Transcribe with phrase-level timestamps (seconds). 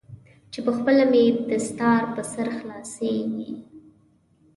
[0.51, 3.51] چې پخپله مې دستار پر سر خلاصیږي.